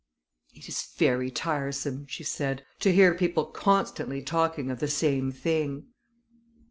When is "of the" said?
4.71-4.87